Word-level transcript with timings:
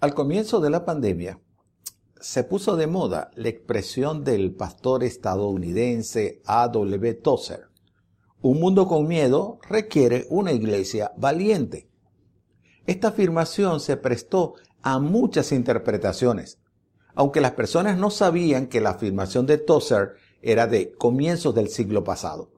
Al 0.00 0.14
comienzo 0.14 0.60
de 0.60 0.70
la 0.70 0.84
pandemia, 0.84 1.40
se 2.20 2.44
puso 2.44 2.76
de 2.76 2.86
moda 2.86 3.32
la 3.34 3.48
expresión 3.48 4.22
del 4.22 4.54
pastor 4.54 5.02
estadounidense 5.02 6.40
A.W. 6.46 7.14
Tozer. 7.14 7.66
Un 8.40 8.60
mundo 8.60 8.86
con 8.86 9.08
miedo 9.08 9.58
requiere 9.68 10.24
una 10.30 10.52
iglesia 10.52 11.10
valiente. 11.16 11.90
Esta 12.86 13.08
afirmación 13.08 13.80
se 13.80 13.96
prestó 13.96 14.54
a 14.82 15.00
muchas 15.00 15.50
interpretaciones, 15.50 16.60
aunque 17.16 17.40
las 17.40 17.52
personas 17.52 17.98
no 17.98 18.10
sabían 18.10 18.68
que 18.68 18.80
la 18.80 18.90
afirmación 18.90 19.46
de 19.46 19.58
Tozer 19.58 20.12
era 20.42 20.68
de 20.68 20.92
comienzos 20.92 21.56
del 21.56 21.70
siglo 21.70 22.04
pasado. 22.04 22.52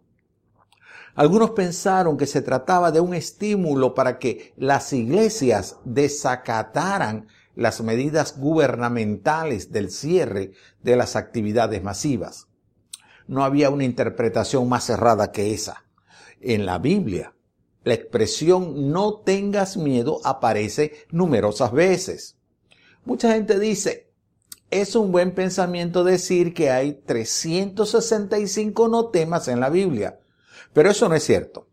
Algunos 1.15 1.51
pensaron 1.51 2.17
que 2.17 2.27
se 2.27 2.43
trataba 2.43 2.93
de 2.93 3.01
un 3.01 3.15
estímulo 3.15 3.95
para 3.95 4.19
que 4.19 4.55
las 4.57 4.93
iglesias 4.93 5.77
desacataran 5.85 7.27
las 7.55 7.81
medidas 7.81 8.39
gubernamentales 8.39 9.73
del 9.73 9.91
cierre 9.91 10.53
de 10.83 10.97
las 10.97 11.17
actividades 11.17 11.83
masivas. 11.83 12.49
No 13.27 13.45
había 13.45 13.71
una 13.71 13.85
interpretación 13.85 14.69
más 14.69 14.85
cerrada 14.85 15.33
que 15.33 15.53
esa. 15.53 15.85
En 16.41 16.65
la 16.65 16.79
Biblia, 16.79 17.35
la 17.83 17.95
expresión 17.95 18.91
no 18.91 19.21
tengas 19.21 19.77
miedo 19.77 20.21
aparece 20.25 20.93
numerosas 21.11 21.73
veces. 21.73 22.37
Mucha 23.05 23.33
gente 23.33 23.59
dice, 23.59 24.11
es 24.71 24.95
un 24.95 25.11
buen 25.11 25.35
pensamiento 25.35 26.05
decir 26.05 26.55
que 26.55 26.71
hay 26.71 26.93
365 26.93 28.89
no 28.89 29.09
temas 29.09 29.49
en 29.49 29.61
la 29.61 29.69
Biblia. 29.69 30.21
Pero 30.73 30.91
eso 30.91 31.09
no 31.09 31.15
es 31.15 31.23
cierto. 31.25 31.69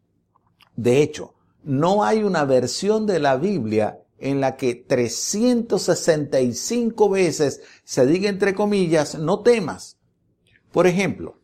De 0.76 1.02
hecho, 1.02 1.34
no 1.64 2.04
hay 2.04 2.22
una 2.24 2.44
versión 2.46 3.06
de 3.06 3.20
la 3.20 3.38
Biblia 3.38 4.02
en 4.20 4.42
la 4.42 4.58
que 4.58 4.74
365 4.76 7.10
veces 7.10 7.62
se 7.84 8.06
diga 8.06 8.30
entre 8.30 8.54
comillas, 8.56 9.16
no 9.16 9.42
temas. 9.42 9.98
Por 10.72 10.88
ejemplo, 10.88 11.40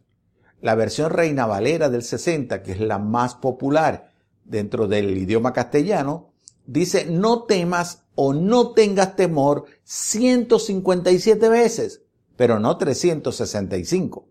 la 0.62 0.76
versión 0.76 1.12
Reina 1.12 1.46
Valera 1.46 1.90
del 1.90 2.04
60, 2.04 2.64
que 2.64 2.72
es 2.72 2.80
la 2.80 3.00
más 3.00 3.36
popular 3.36 4.14
dentro 4.46 4.88
del 4.88 5.18
idioma 5.18 5.52
castellano, 5.54 6.31
dice 6.66 7.06
no 7.06 7.44
temas 7.44 8.06
o 8.16 8.34
no 8.34 8.72
tengas 8.72 9.16
temor 9.16 9.66
157 9.84 11.50
veces, 11.50 12.02
pero 12.36 12.59
no 12.59 12.78
365. 12.78 14.28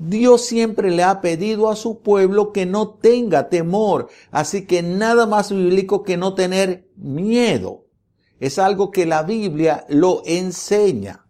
Dios 0.00 0.46
siempre 0.46 0.90
le 0.90 1.02
ha 1.02 1.20
pedido 1.20 1.68
a 1.68 1.76
su 1.76 2.00
pueblo 2.00 2.52
que 2.52 2.64
no 2.64 2.94
tenga 2.94 3.50
temor, 3.50 4.08
así 4.30 4.66
que 4.66 4.82
nada 4.82 5.26
más 5.26 5.52
bíblico 5.52 6.02
que 6.02 6.16
no 6.16 6.34
tener 6.34 6.88
miedo. 6.96 7.84
Es 8.38 8.58
algo 8.58 8.90
que 8.90 9.04
la 9.04 9.22
Biblia 9.22 9.84
lo 9.90 10.22
enseña. 10.24 11.26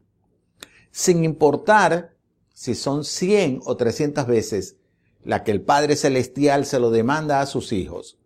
Sin 0.92 1.24
importar 1.24 2.16
si 2.54 2.76
son 2.76 3.04
100 3.04 3.62
o 3.64 3.76
300 3.76 4.26
veces 4.26 4.76
la 5.24 5.42
que 5.42 5.50
el 5.50 5.62
Padre 5.62 5.96
Celestial 5.96 6.64
se 6.64 6.78
lo 6.78 6.90
demanda 6.90 7.40
a 7.40 7.46
sus 7.46 7.72
hijos. 7.72 8.18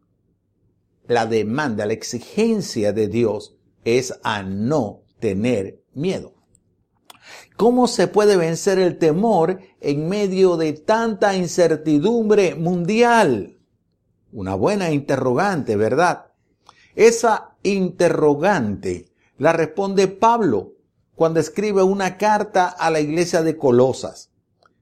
La 1.07 1.27
demanda, 1.27 1.87
la 1.87 1.95
exigencia 1.95 2.93
de 2.93 3.09
Dios 3.09 3.57
es 3.85 4.15
a 4.23 4.43
no 4.43 5.03
tener 5.21 5.83
miedo. 5.95 6.34
¿Cómo 7.57 7.87
se 7.87 8.09
puede 8.09 8.37
vencer 8.37 8.79
el 8.79 8.99
temor 8.99 9.61
en 9.81 10.09
medio 10.09 10.57
de 10.57 10.73
tanta 10.73 11.37
incertidumbre 11.37 12.55
mundial? 12.55 13.59
Una 14.33 14.55
buena 14.55 14.91
interrogante, 14.91 15.77
¿verdad? 15.77 16.33
Esa 16.97 17.57
interrogante 17.63 19.09
la 19.39 19.53
responde 19.53 20.09
Pablo 20.09 20.73
cuando 21.15 21.41
escribe 21.41 21.83
una 21.83 22.17
carta 22.19 22.69
a 22.69 22.91
la 22.91 23.01
iglesia 23.01 23.43
de 23.43 23.57
Colosas. 23.57 24.31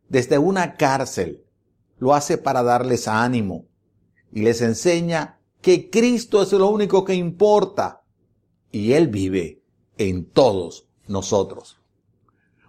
Desde 0.09 0.39
una 0.39 0.75
cárcel 0.75 1.45
lo 1.99 2.15
hace 2.15 2.39
para 2.39 2.63
darles 2.63 3.09
ánimo 3.09 3.67
y 4.33 4.43
les 4.43 4.63
enseña 4.63 5.39
que 5.61 5.91
Cristo 5.91 6.43
es 6.43 6.53
lo 6.53 6.69
único 6.69 7.05
que 7.05 7.15
importa 7.15 8.03
y 8.71 8.93
Él 8.93 9.09
vive 9.09 9.63
en 9.99 10.25
todos 10.25 10.89
nosotros. 11.07 11.82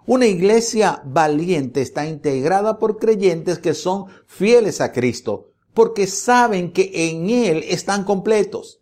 Una 0.05 0.25
iglesia 0.25 1.01
valiente 1.05 1.81
está 1.81 2.05
integrada 2.05 2.77
por 2.77 2.97
creyentes 2.97 3.57
que 3.59 3.73
son 3.73 4.07
fieles 4.27 4.81
a 4.81 4.91
Cristo, 4.91 5.51
porque 5.73 6.07
saben 6.07 6.73
que 6.73 6.91
en 7.09 7.29
Él 7.29 7.63
están 7.69 8.03
completos. 8.03 8.81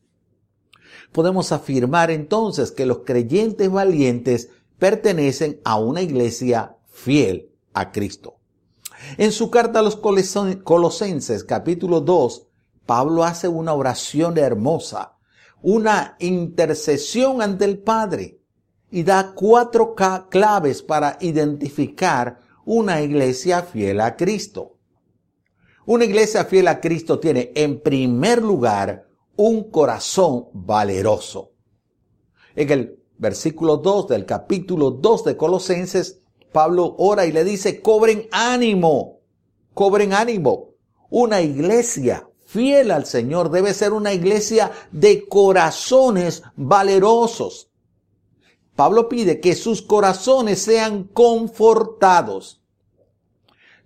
Podemos 1.12 1.52
afirmar 1.52 2.10
entonces 2.10 2.72
que 2.72 2.88
los 2.88 3.00
creyentes 3.06 3.70
valientes 3.70 4.50
pertenecen 4.80 5.62
a 5.64 5.78
una 5.78 6.02
iglesia 6.02 6.78
fiel 6.88 7.52
a 7.74 7.92
Cristo. 7.92 8.38
En 9.18 9.32
su 9.32 9.52
carta 9.52 9.80
a 9.80 9.84
los 9.84 9.98
Colosenses 9.98 11.44
capítulo 11.44 12.02
2, 12.02 12.48
Pablo 12.88 13.24
hace 13.24 13.48
una 13.48 13.74
oración 13.74 14.40
hermosa, 14.40 15.18
una 15.62 16.16
intercesión 16.20 17.44
ante 17.44 17.66
el 17.66 17.78
Padre 17.78 18.41
y 18.92 19.04
da 19.04 19.34
cuatro 19.34 19.96
claves 20.30 20.84
para 20.84 21.18
identificar 21.22 22.40
una 22.66 23.02
iglesia 23.02 23.64
fiel 23.64 24.02
a 24.02 24.16
Cristo. 24.16 24.78
Una 25.86 26.06
iglesia 26.06 26.46
fiel 26.46 26.68
a 26.68 26.80
Cristo 26.80 27.20
tiene 27.20 27.52
en 27.56 27.82
primer 27.82 28.42
lugar 28.42 29.08
un 29.38 29.72
corazón 29.72 30.48
valeroso. 30.54 31.54
En 32.56 32.70
el 32.70 33.00
versículo 33.18 33.78
2 33.78 34.10
del 34.10 34.26
capítulo 34.26 34.92
2 34.92 35.24
de 35.24 35.38
Colosenses, 35.38 36.20
Pablo 36.52 36.96
ora 36.98 37.26
y 37.26 37.32
le 37.32 37.44
dice, 37.44 37.82
cobren 37.82 38.28
ánimo, 38.32 39.22
cobren 39.74 40.14
ánimo. 40.14 40.76
Una 41.10 41.42
iglesia 41.42 42.30
fiel 42.46 42.92
al 42.92 43.06
Señor 43.06 43.50
debe 43.50 43.74
ser 43.74 43.94
una 43.94 44.14
iglesia 44.14 44.72
de 44.92 45.28
corazones 45.28 46.44
valerosos. 46.56 47.71
Pablo 48.76 49.10
pide 49.10 49.40
que 49.40 49.56
sus 49.56 49.82
corazones 49.82 50.62
sean 50.62 51.04
confortados. 51.04 52.62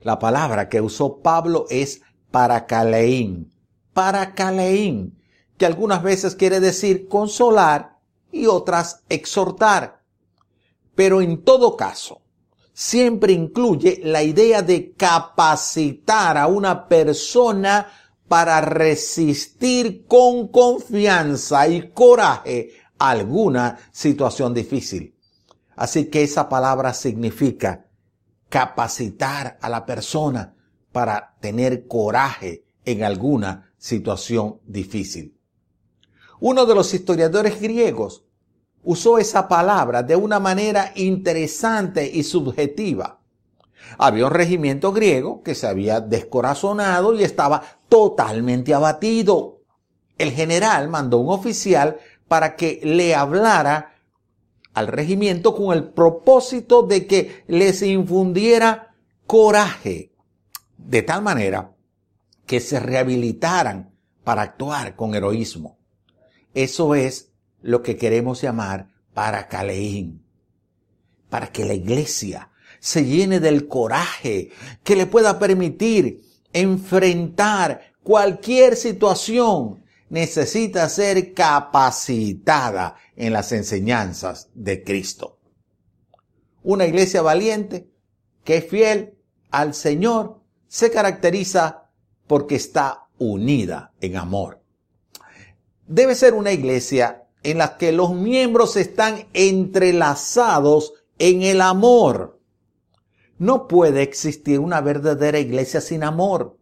La 0.01 0.19
palabra 0.19 0.69
que 0.69 0.81
usó 0.81 1.21
Pablo 1.21 1.65
es 1.69 2.01
paracaleín, 2.31 3.51
paracaleín, 3.93 5.17
que 5.57 5.65
algunas 5.65 6.03
veces 6.03 6.35
quiere 6.35 6.59
decir 6.59 7.07
consolar 7.07 7.97
y 8.31 8.45
otras 8.45 9.03
exhortar. 9.09 10.01
Pero 10.93 11.21
en 11.21 11.43
todo 11.43 11.75
caso, 11.75 12.21
siempre 12.73 13.33
incluye 13.33 14.01
la 14.03 14.21
idea 14.21 14.61
de 14.61 14.93
capacitar 14.93 16.37
a 16.37 16.47
una 16.47 16.87
persona 16.87 17.87
para 18.27 18.61
resistir 18.61 20.05
con 20.07 20.49
confianza 20.49 21.67
y 21.67 21.89
coraje 21.91 22.71
alguna 22.99 23.77
situación 23.91 24.53
difícil. 24.53 25.15
Así 25.75 26.05
que 26.05 26.23
esa 26.23 26.47
palabra 26.47 26.93
significa 26.93 27.87
capacitar 28.49 29.57
a 29.61 29.69
la 29.69 29.85
persona 29.85 30.55
para 30.91 31.35
tener 31.41 31.87
coraje 31.87 32.65
en 32.85 33.03
alguna 33.03 33.73
situación 33.77 34.61
difícil. 34.65 35.37
Uno 36.39 36.65
de 36.65 36.75
los 36.75 36.93
historiadores 36.93 37.59
griegos 37.59 38.25
usó 38.83 39.17
esa 39.17 39.47
palabra 39.47 40.03
de 40.03 40.15
una 40.15 40.39
manera 40.39 40.91
interesante 40.95 42.09
y 42.09 42.23
subjetiva. 42.23 43.19
Había 43.97 44.27
un 44.27 44.31
regimiento 44.31 44.91
griego 44.91 45.43
que 45.43 45.55
se 45.55 45.67
había 45.67 45.99
descorazonado 45.99 47.13
y 47.15 47.23
estaba 47.23 47.61
totalmente 47.89 48.73
abatido. 48.73 49.61
El 50.17 50.31
general 50.31 50.87
mandó 50.87 51.17
un 51.17 51.33
oficial 51.33 51.97
para 52.27 52.55
que 52.55 52.79
le 52.83 53.15
hablara 53.15 53.95
al 54.73 54.87
regimiento 54.87 55.55
con 55.55 55.75
el 55.75 55.85
propósito 55.85 56.83
de 56.83 57.07
que 57.07 57.43
les 57.47 57.81
infundiera 57.81 58.93
coraje, 59.25 60.11
de 60.77 61.01
tal 61.01 61.21
manera 61.21 61.73
que 62.45 62.59
se 62.59 62.79
rehabilitaran 62.79 63.95
para 64.23 64.41
actuar 64.41 64.95
con 64.95 65.15
heroísmo. 65.15 65.79
Eso 66.53 66.95
es 66.95 67.31
lo 67.61 67.81
que 67.81 67.95
queremos 67.95 68.41
llamar 68.41 68.89
paracaleín, 69.13 70.25
para 71.29 71.47
que 71.47 71.65
la 71.65 71.73
iglesia 71.73 72.51
se 72.79 73.05
llene 73.05 73.39
del 73.39 73.67
coraje 73.67 74.51
que 74.83 74.95
le 74.95 75.05
pueda 75.05 75.39
permitir 75.39 76.21
enfrentar 76.53 77.93
cualquier 78.03 78.75
situación 78.75 79.84
necesita 80.09 80.87
ser 80.89 81.33
capacitada 81.33 82.95
en 83.15 83.33
las 83.33 83.51
enseñanzas 83.51 84.49
de 84.53 84.83
Cristo. 84.83 85.39
Una 86.63 86.85
iglesia 86.85 87.21
valiente 87.21 87.89
que 88.43 88.57
es 88.57 88.67
fiel 88.67 89.17
al 89.51 89.73
Señor 89.73 90.41
se 90.67 90.91
caracteriza 90.91 91.89
porque 92.27 92.55
está 92.55 93.07
unida 93.17 93.93
en 94.01 94.17
amor. 94.17 94.61
Debe 95.87 96.15
ser 96.15 96.33
una 96.33 96.51
iglesia 96.51 97.23
en 97.43 97.59
las 97.59 97.71
que 97.71 97.91
los 97.91 98.13
miembros 98.13 98.75
están 98.75 99.27
entrelazados 99.33 100.93
en 101.19 101.43
el 101.43 101.61
amor. 101.61 102.39
No 103.37 103.67
puede 103.67 104.01
existir 104.01 104.59
una 104.59 104.81
verdadera 104.81 105.39
iglesia 105.39 105.81
sin 105.81 106.03
amor. 106.03 106.57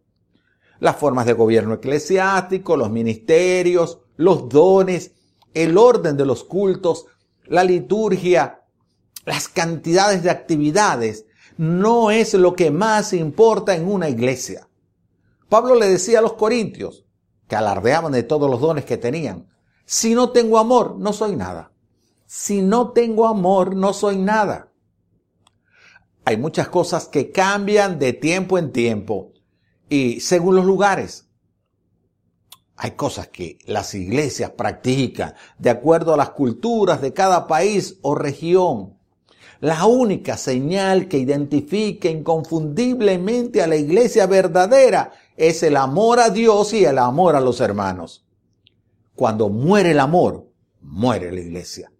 Las 0.84 0.96
formas 0.96 1.24
de 1.24 1.32
gobierno 1.32 1.72
eclesiástico, 1.72 2.76
los 2.76 2.90
ministerios, 2.90 4.00
los 4.16 4.50
dones, 4.50 5.12
el 5.54 5.78
orden 5.78 6.14
de 6.18 6.26
los 6.26 6.44
cultos, 6.44 7.06
la 7.46 7.64
liturgia, 7.64 8.66
las 9.24 9.48
cantidades 9.48 10.22
de 10.22 10.28
actividades, 10.28 11.24
no 11.56 12.10
es 12.10 12.34
lo 12.34 12.54
que 12.54 12.70
más 12.70 13.14
importa 13.14 13.74
en 13.74 13.88
una 13.88 14.10
iglesia. 14.10 14.68
Pablo 15.48 15.74
le 15.74 15.88
decía 15.88 16.18
a 16.18 16.22
los 16.22 16.34
corintios, 16.34 17.06
que 17.48 17.56
alardeaban 17.56 18.12
de 18.12 18.22
todos 18.22 18.50
los 18.50 18.60
dones 18.60 18.84
que 18.84 18.98
tenían, 18.98 19.48
si 19.86 20.14
no 20.14 20.32
tengo 20.32 20.58
amor, 20.58 20.96
no 20.98 21.14
soy 21.14 21.34
nada. 21.34 21.72
Si 22.26 22.60
no 22.60 22.90
tengo 22.90 23.26
amor, 23.26 23.74
no 23.74 23.94
soy 23.94 24.18
nada. 24.18 24.70
Hay 26.26 26.36
muchas 26.36 26.68
cosas 26.68 27.08
que 27.08 27.32
cambian 27.32 27.98
de 27.98 28.12
tiempo 28.12 28.58
en 28.58 28.70
tiempo 28.70 29.33
y 29.88 30.20
según 30.20 30.56
los 30.56 30.64
lugares. 30.64 31.26
Hay 32.76 32.92
cosas 32.92 33.28
que 33.28 33.58
las 33.66 33.94
iglesias 33.94 34.50
practican 34.50 35.34
de 35.58 35.70
acuerdo 35.70 36.14
a 36.14 36.16
las 36.16 36.30
culturas 36.30 37.00
de 37.00 37.12
cada 37.12 37.46
país 37.46 37.98
o 38.02 38.14
región. 38.14 38.98
La 39.60 39.86
única 39.86 40.36
señal 40.36 41.08
que 41.08 41.18
identifica 41.18 42.08
inconfundiblemente 42.08 43.62
a 43.62 43.66
la 43.66 43.76
iglesia 43.76 44.26
verdadera 44.26 45.12
es 45.36 45.62
el 45.62 45.76
amor 45.76 46.18
a 46.18 46.30
Dios 46.30 46.72
y 46.74 46.84
el 46.84 46.98
amor 46.98 47.36
a 47.36 47.40
los 47.40 47.60
hermanos. 47.60 48.26
Cuando 49.14 49.48
muere 49.48 49.92
el 49.92 50.00
amor, 50.00 50.48
muere 50.80 51.30
la 51.30 51.40
iglesia. 51.40 51.92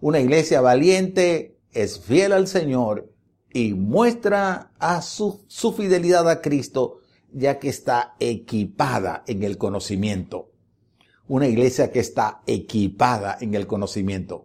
Una 0.00 0.20
iglesia 0.20 0.60
valiente 0.62 1.58
es 1.72 2.00
fiel 2.00 2.32
al 2.32 2.46
Señor 2.46 3.12
y 3.56 3.72
muestra 3.72 4.72
a 4.78 5.00
su, 5.00 5.42
su 5.48 5.72
fidelidad 5.72 6.28
a 6.28 6.42
Cristo 6.42 6.98
ya 7.32 7.58
que 7.58 7.70
está 7.70 8.14
equipada 8.20 9.24
en 9.26 9.42
el 9.44 9.56
conocimiento. 9.56 10.50
Una 11.26 11.46
iglesia 11.46 11.90
que 11.90 12.00
está 12.00 12.42
equipada 12.46 13.38
en 13.40 13.54
el 13.54 13.66
conocimiento. 13.66 14.44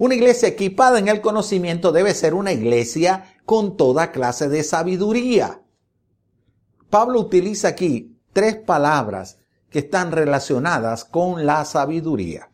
Una 0.00 0.16
iglesia 0.16 0.48
equipada 0.48 0.98
en 0.98 1.06
el 1.06 1.20
conocimiento 1.20 1.92
debe 1.92 2.12
ser 2.12 2.34
una 2.34 2.52
iglesia 2.52 3.36
con 3.44 3.76
toda 3.76 4.10
clase 4.10 4.48
de 4.48 4.64
sabiduría. 4.64 5.62
Pablo 6.90 7.20
utiliza 7.20 7.68
aquí 7.68 8.18
tres 8.32 8.56
palabras 8.56 9.38
que 9.70 9.78
están 9.78 10.10
relacionadas 10.10 11.04
con 11.04 11.46
la 11.46 11.64
sabiduría. 11.64 12.50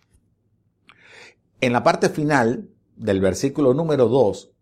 En 1.62 1.72
la 1.72 1.82
parte 1.82 2.11
final 2.11 2.69
del 2.96 3.22
versículo 3.22 3.72
número 3.72 4.08
2, 4.08 4.54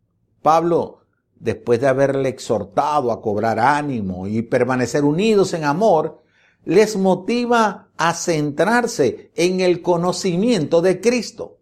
Pablo, 0.43 1.01
después 1.39 1.81
de 1.81 1.89
haberle 1.89 2.29
exhortado 2.29 3.11
a 3.11 3.23
cobrar 3.23 3.59
ánimo 3.59 4.27
y 4.27 4.43
permanecer 4.43 5.05
unidos 5.05 5.55
en 5.55 5.65
amor, 5.65 6.23
les 6.65 6.97
motiva 6.97 7.89
a 7.97 8.15
centrarse 8.15 9.33
en 9.35 9.61
el 9.61 9.83
conocimiento 9.83 10.83
de 10.83 11.01
Cristo. 11.01 11.59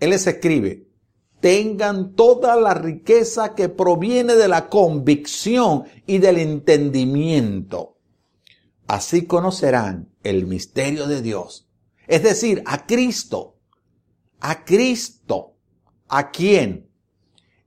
Él 0.00 0.10
les 0.10 0.26
escribe, 0.26 0.88
tengan 1.40 2.14
toda 2.14 2.56
la 2.56 2.72
riqueza 2.74 3.54
que 3.54 3.68
proviene 3.68 4.34
de 4.34 4.48
la 4.48 4.68
convicción 4.68 5.84
y 6.06 6.18
del 6.18 6.38
entendimiento. 6.38 7.98
Así 8.86 9.26
conocerán 9.26 10.12
el 10.22 10.46
misterio 10.46 11.06
de 11.06 11.22
Dios, 11.22 11.68
es 12.06 12.22
decir, 12.22 12.62
a 12.66 12.86
Cristo, 12.86 13.56
a 14.40 14.64
Cristo, 14.64 15.56
a 16.08 16.30
quien, 16.30 16.91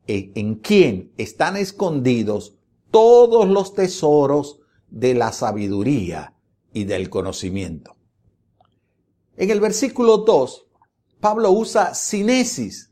en 0.07 0.55
quien 0.55 1.11
están 1.17 1.57
escondidos 1.57 2.55
todos 2.91 3.47
los 3.47 3.73
tesoros 3.73 4.59
de 4.89 5.13
la 5.13 5.31
sabiduría 5.31 6.33
y 6.73 6.85
del 6.85 7.09
conocimiento. 7.09 7.95
En 9.37 9.49
el 9.49 9.59
versículo 9.59 10.17
2, 10.19 10.65
Pablo 11.19 11.51
usa 11.51 11.93
cinesis, 11.93 12.91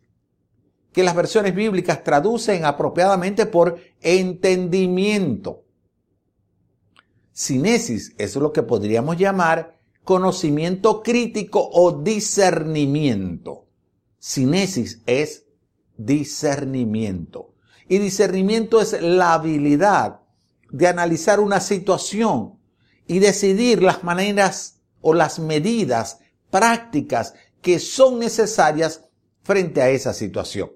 que 0.92 1.04
las 1.04 1.16
versiones 1.16 1.56
bíblicas 1.56 2.04
traducen 2.04 2.66
apropiadamente 2.66 3.46
por 3.46 3.80
entendimiento. 4.02 5.64
Cinesis 7.34 8.14
es 8.18 8.36
lo 8.36 8.54
que 8.54 8.62
podríamos 8.62 9.18
llamar 9.18 9.78
conocimiento 10.04 11.02
crítico 11.02 11.68
o 11.72 11.92
discernimiento. 12.04 13.66
Cinesis 14.20 15.02
es 15.06 15.43
discernimiento. 15.98 17.54
Y 17.88 17.98
discernimiento 17.98 18.82
es 18.82 19.02
la 19.02 19.34
habilidad 19.34 20.22
de 20.72 20.88
analizar 20.88 21.40
una 21.40 21.60
situación 21.60 22.60
y 23.08 23.20
decidir 23.20 23.84
las 23.84 24.04
maneras 24.04 24.82
o 25.02 25.14
las 25.14 25.40
medidas 25.40 26.20
prácticas 26.50 27.34
que 27.62 27.80
son 27.80 28.20
necesarias 28.20 29.06
frente 29.44 29.82
a 29.82 29.90
esa 29.90 30.14
situación 30.14 30.72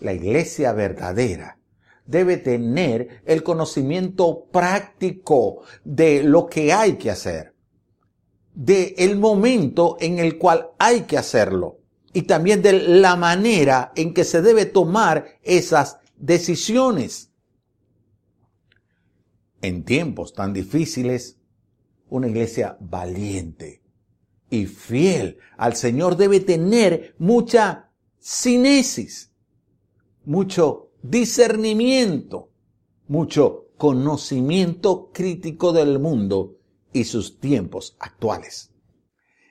la 0.00 0.12
iglesia 0.12 0.72
verdadera 0.72 1.58
debe 2.04 2.36
tener 2.36 3.22
el 3.24 3.42
conocimiento 3.42 4.46
práctico 4.52 5.62
de 5.84 6.22
lo 6.22 6.46
que 6.46 6.72
hay 6.72 6.96
que 6.96 7.10
hacer, 7.10 7.54
de 8.54 8.94
el 8.98 9.16
momento 9.18 9.96
en 10.00 10.18
el 10.18 10.38
cual 10.38 10.70
hay 10.78 11.02
que 11.02 11.18
hacerlo 11.18 11.78
y 12.16 12.22
también 12.22 12.62
de 12.62 12.72
la 12.72 13.14
manera 13.14 13.92
en 13.94 14.14
que 14.14 14.24
se 14.24 14.40
debe 14.40 14.64
tomar 14.64 15.38
esas 15.42 15.98
decisiones. 16.16 17.30
En 19.60 19.84
tiempos 19.84 20.32
tan 20.32 20.54
difíciles, 20.54 21.36
una 22.08 22.28
iglesia 22.28 22.78
valiente 22.80 23.82
y 24.48 24.64
fiel 24.64 25.36
al 25.58 25.76
Señor 25.76 26.16
debe 26.16 26.40
tener 26.40 27.14
mucha 27.18 27.92
cinesis 28.18 29.30
mucho 30.24 30.92
discernimiento, 31.02 32.50
mucho 33.08 33.66
conocimiento 33.76 35.10
crítico 35.12 35.74
del 35.74 35.98
mundo 35.98 36.56
y 36.94 37.04
sus 37.04 37.40
tiempos 37.40 37.94
actuales. 38.00 38.72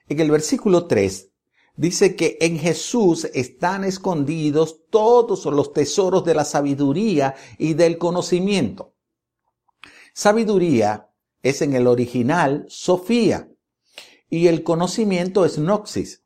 En 0.10 0.20
el 0.20 0.32
versículo 0.32 0.88
3 0.88 1.30
dice 1.78 2.16
que 2.16 2.38
en 2.42 2.58
Jesús 2.58 3.26
están 3.34 3.84
escondidos 3.84 4.82
todos 4.90 5.46
los 5.46 5.74
tesoros 5.74 6.24
de 6.24 6.36
la 6.36 6.46
sabiduría 6.46 7.36
y 7.58 7.74
del 7.74 7.98
conocimiento. 7.98 8.94
Sabiduría 10.14 11.10
es 11.42 11.62
en 11.62 11.74
el 11.76 11.88
original 11.88 12.66
Sofía 12.70 13.50
y 14.30 14.48
el 14.48 14.64
conocimiento 14.64 15.46
es 15.46 15.58
Noxis. 15.58 16.22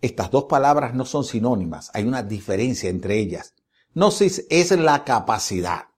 Estas 0.00 0.30
dos 0.30 0.44
palabras 0.44 0.94
no 0.94 1.04
son 1.04 1.24
sinónimas, 1.24 1.90
hay 1.92 2.04
una 2.04 2.22
diferencia 2.22 2.88
entre 2.88 3.18
ellas. 3.18 3.54
Gnosis 3.92 4.46
es 4.48 4.70
la 4.70 5.04
capacidad, 5.04 5.88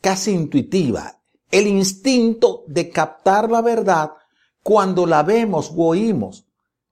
casi 0.00 0.30
intuitiva, 0.30 1.20
el 1.50 1.66
instinto 1.66 2.64
de 2.68 2.88
captar 2.88 3.50
la 3.50 3.62
verdad 3.62 4.12
cuando 4.62 5.06
la 5.06 5.22
vemos 5.22 5.72
o 5.76 5.88
oímos, 5.88 6.45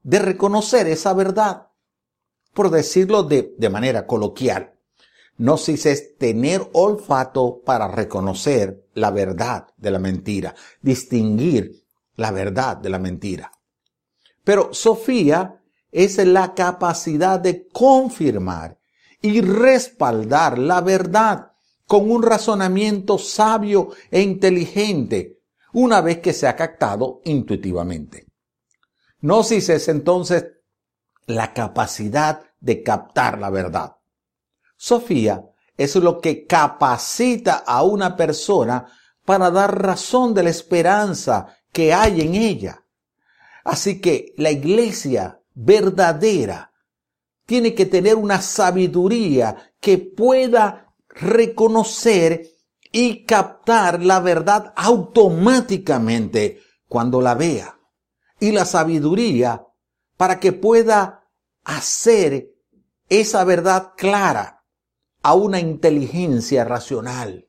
de 0.04 0.20
reconocer 0.20 0.86
esa 0.86 1.12
verdad, 1.14 1.68
por 2.52 2.70
decirlo 2.70 3.24
de, 3.24 3.54
de 3.58 3.70
manera 3.70 4.06
coloquial. 4.06 4.78
Gnosis 5.36 5.86
es 5.86 6.16
tener 6.16 6.70
olfato 6.74 7.60
para 7.64 7.88
reconocer 7.88 8.86
la 8.94 9.10
verdad 9.10 9.66
de 9.76 9.90
la 9.90 9.98
mentira, 9.98 10.54
distinguir 10.80 11.84
la 12.14 12.30
verdad 12.30 12.76
de 12.76 12.90
la 12.90 13.00
mentira. 13.00 13.50
Pero 14.44 14.72
Sofía 14.72 15.60
es 15.90 16.18
la 16.18 16.54
capacidad 16.54 17.40
de 17.40 17.66
confirmar 17.68 18.78
y 19.20 19.40
respaldar 19.40 20.58
la 20.58 20.80
verdad 20.82 21.52
con 21.86 22.10
un 22.10 22.22
razonamiento 22.22 23.18
sabio 23.18 23.90
e 24.10 24.20
inteligente 24.20 25.40
una 25.72 26.00
vez 26.00 26.18
que 26.18 26.32
se 26.32 26.46
ha 26.46 26.54
captado 26.54 27.20
intuitivamente. 27.24 28.26
Gnosis 29.24 29.70
es 29.70 29.88
entonces 29.88 30.48
la 31.24 31.54
capacidad 31.54 32.42
de 32.60 32.82
captar 32.82 33.38
la 33.38 33.48
verdad. 33.48 33.96
Sofía 34.76 35.46
es 35.78 35.96
lo 35.96 36.20
que 36.20 36.46
capacita 36.46 37.64
a 37.66 37.84
una 37.84 38.16
persona 38.16 38.86
para 39.24 39.50
dar 39.50 39.80
razón 39.80 40.34
de 40.34 40.42
la 40.42 40.50
esperanza 40.50 41.56
que 41.72 41.94
hay 41.94 42.20
en 42.20 42.34
ella. 42.34 42.84
Así 43.64 43.98
que 43.98 44.34
la 44.36 44.50
iglesia 44.50 45.40
verdadera. 45.54 46.70
Tiene 47.46 47.74
que 47.74 47.86
tener 47.86 48.16
una 48.16 48.42
sabiduría 48.42 49.72
que 49.80 49.96
pueda 49.96 50.92
reconocer 51.08 52.46
y 52.92 53.24
captar 53.24 54.02
la 54.02 54.20
verdad 54.20 54.74
automáticamente 54.76 56.60
cuando 56.86 57.22
la 57.22 57.34
vea. 57.34 57.73
Y 58.40 58.52
la 58.52 58.64
sabiduría 58.64 59.66
para 60.16 60.40
que 60.40 60.52
pueda 60.52 61.28
hacer 61.64 62.50
esa 63.08 63.44
verdad 63.44 63.92
clara 63.96 64.64
a 65.22 65.34
una 65.34 65.60
inteligencia 65.60 66.64
racional 66.64 67.48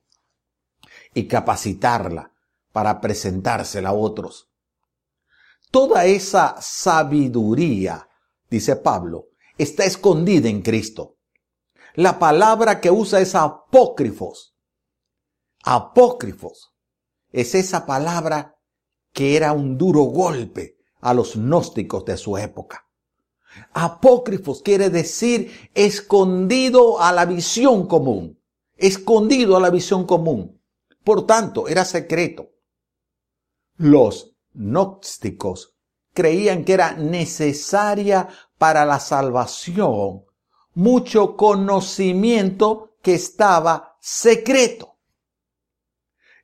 y 1.13 1.27
capacitarla 1.27 2.31
para 2.71 3.01
presentársela 3.01 3.89
a 3.89 3.93
otros. 3.93 4.49
Toda 5.71 6.05
esa 6.05 6.55
sabiduría, 6.61 8.09
dice 8.49 8.75
Pablo, 8.75 9.27
está 9.57 9.85
escondida 9.85 10.49
en 10.49 10.61
Cristo. 10.61 11.17
La 11.95 12.19
palabra 12.19 12.81
que 12.81 12.91
usa 12.91 13.19
es 13.19 13.35
apócrifos. 13.35 14.55
Apócrifos 15.63 16.73
es 17.31 17.55
esa 17.55 17.85
palabra 17.85 18.57
que 19.11 19.35
era 19.35 19.53
un 19.53 19.77
duro 19.77 20.03
golpe 20.03 20.74
a 21.05 21.13
los 21.13 21.35
gnósticos 21.35 22.05
de 22.05 22.17
su 22.17 22.37
época. 22.37 22.87
Apócrifos 23.73 24.61
quiere 24.61 24.89
decir 24.89 25.69
escondido 25.73 26.99
a 26.99 27.11
la 27.11 27.25
visión 27.25 27.87
común, 27.87 28.39
escondido 28.75 29.55
a 29.55 29.59
la 29.59 29.69
visión 29.69 30.05
común. 30.05 30.61
Por 31.03 31.25
tanto, 31.25 31.67
era 31.67 31.85
secreto. 31.85 32.49
Los 33.77 34.35
gnósticos 34.53 35.75
creían 36.13 36.65
que 36.65 36.73
era 36.73 36.93
necesaria 36.93 38.27
para 38.57 38.85
la 38.85 38.99
salvación 38.99 40.25
mucho 40.75 41.35
conocimiento 41.35 42.97
que 43.01 43.15
estaba 43.15 43.97
secreto. 43.99 44.97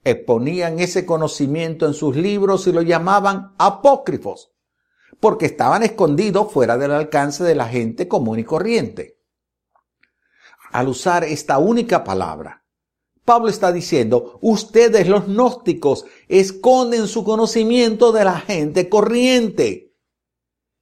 Exponían 0.03 0.80
ese 0.80 1.06
conocimiento 1.06 1.86
en 1.86 1.94
sus 1.94 2.15
libros 2.15 2.65
y 2.65 2.72
lo 2.72 2.82
llamaban 2.82 3.53
apócrifos, 3.60 4.50
porque 5.22 5.46
estaban 5.46 5.84
escondidos 5.84 6.51
fuera 6.51 6.78
del 6.78 6.92
alcance 6.92 7.46
de 7.46 7.56
la 7.56 7.70
gente 7.70 8.10
común 8.10 8.40
y 8.40 8.44
corriente. 8.44 9.20
Al 10.72 10.90
usar 10.90 11.24
esta 11.24 11.60
única 11.60 12.04
palabra, 12.04 12.66
Pablo 13.24 13.50
está 13.50 13.72
diciendo, 13.72 14.40
ustedes 14.42 15.08
los 15.08 15.28
gnósticos 15.28 16.06
esconden 16.28 17.08
su 17.08 17.24
conocimiento 17.24 18.12
de 18.12 18.25
la 18.25 18.40
gente 18.40 18.90
corriente. 18.90 19.94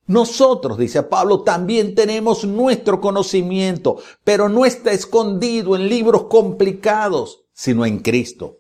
Nosotros, 0.08 0.78
dice 0.78 1.04
Pablo, 1.04 1.44
también 1.44 1.94
tenemos 1.94 2.46
nuestro 2.46 3.02
conocimiento, 3.02 3.98
pero 4.24 4.48
no 4.48 4.66
está 4.66 4.92
escondido 4.92 5.76
en 5.76 5.90
libros 5.90 6.24
complicados, 6.24 7.44
sino 7.52 7.86
en 7.86 8.00
Cristo. 8.00 8.60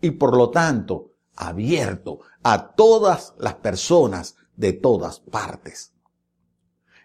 Y 0.00 0.12
por 0.12 0.36
lo 0.36 0.50
tanto, 0.50 1.10
abierto 1.34 2.20
a 2.44 2.74
todas 2.74 3.34
las 3.38 3.54
personas 3.54 4.36
de 4.58 4.72
todas 4.72 5.20
partes. 5.20 5.94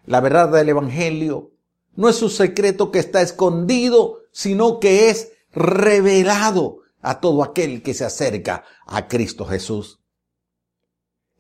La 0.05 0.19
verdad 0.19 0.49
del 0.51 0.69
Evangelio 0.69 1.51
no 1.95 2.09
es 2.09 2.21
un 2.21 2.31
secreto 2.31 2.91
que 2.91 2.99
está 2.99 3.21
escondido, 3.21 4.23
sino 4.31 4.79
que 4.79 5.09
es 5.09 5.31
revelado 5.51 6.79
a 7.01 7.21
todo 7.21 7.43
aquel 7.43 7.83
que 7.83 7.93
se 7.93 8.03
acerca 8.03 8.65
a 8.87 9.07
Cristo 9.07 9.45
Jesús. 9.45 10.01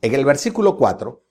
En 0.01 0.13
el 0.13 0.23
versículo 0.23 0.77
4, 0.77 1.23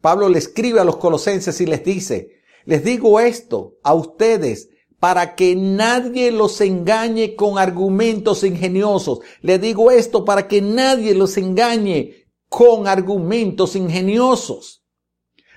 Pablo 0.00 0.28
le 0.28 0.38
escribe 0.38 0.80
a 0.80 0.84
los 0.84 0.96
colosenses 0.96 1.60
y 1.60 1.66
les 1.66 1.84
dice, 1.84 2.40
les 2.64 2.84
digo 2.84 3.18
esto 3.18 3.78
a 3.82 3.92
ustedes 3.94 4.68
para 5.00 5.34
que 5.34 5.56
nadie 5.56 6.30
los 6.30 6.60
engañe 6.60 7.34
con 7.34 7.58
argumentos 7.58 8.44
ingeniosos. 8.44 9.20
Le 9.40 9.58
digo 9.58 9.90
esto 9.90 10.24
para 10.24 10.46
que 10.46 10.62
nadie 10.62 11.14
los 11.14 11.36
engañe 11.38 12.19
con 12.50 12.88
argumentos 12.88 13.76
ingeniosos. 13.76 14.84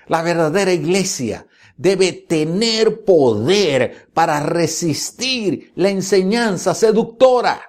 La 0.06 0.22
verdadera 0.22 0.72
iglesia 0.72 1.46
debe 1.76 2.12
tener 2.12 3.04
poder 3.04 4.08
para 4.14 4.40
resistir 4.40 5.72
la 5.74 5.90
enseñanza 5.90 6.72
seductora. 6.72 7.60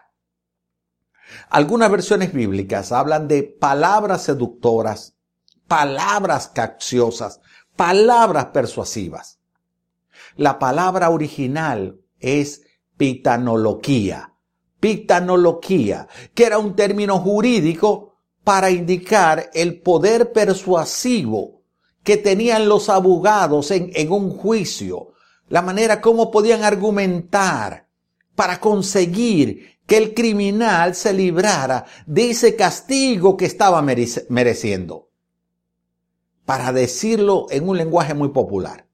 Algunas 1.50 1.90
versiones 1.90 2.32
bíblicas 2.32 2.92
hablan 2.92 3.28
de 3.28 3.42
palabras 3.44 4.24
seductoras, 4.24 5.18
palabras 5.68 6.48
capciosas, 6.48 7.42
palabras 7.76 8.46
persuasivas. 8.48 9.40
La 10.36 10.60
palabra 10.60 11.10
original 11.10 12.00
es 12.20 12.62
pitanoloquía, 12.96 14.36
pitanoloquía, 14.80 16.08
que 16.36 16.44
era 16.46 16.60
un 16.60 16.76
término 16.76 17.18
jurídico 17.20 18.15
para 18.46 18.70
indicar 18.70 19.50
el 19.56 19.82
poder 19.82 20.32
persuasivo 20.32 21.64
que 22.04 22.16
tenían 22.16 22.70
los 22.70 22.90
abogados 22.90 23.72
en, 23.72 24.12
un 24.12 24.30
juicio, 24.30 25.14
la 25.50 25.64
manera 25.64 26.00
como 26.00 26.30
podían 26.30 26.64
argumentar 26.64 27.88
para 28.36 28.60
conseguir 28.60 29.80
que 29.88 29.98
el 29.98 30.14
criminal 30.14 30.94
se 30.94 31.12
librara 31.12 31.86
de 32.06 32.30
ese 32.30 32.56
castigo 32.56 33.36
que 33.36 33.46
estaba 33.46 33.82
mereciendo. 33.82 35.10
Para 36.46 36.72
decirlo 36.72 37.48
en 37.50 37.68
un 37.68 37.78
lenguaje 37.78 38.14
muy 38.14 38.30
popular, 38.30 38.86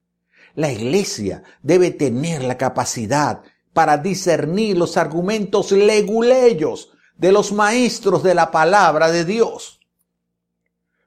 la 0.54 0.72
iglesia 0.72 1.42
debe 1.62 1.90
tener 1.90 2.42
la 2.42 2.56
capacidad 2.56 3.42
para 3.74 3.98
discernir 3.98 4.78
los 4.78 4.96
argumentos 4.96 5.72
leguleyos 5.72 6.91
de 7.22 7.30
los 7.30 7.52
maestros 7.52 8.24
de 8.24 8.34
la 8.34 8.50
palabra 8.50 9.12
de 9.12 9.24
Dios. 9.24 9.78